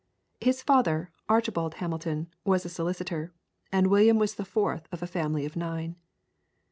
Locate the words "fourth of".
4.45-5.03